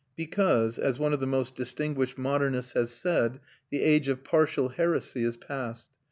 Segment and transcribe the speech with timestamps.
[0.15, 5.23] Because, as one of the most distinguished modernists has said, the age of partial heresy
[5.23, 5.91] is past.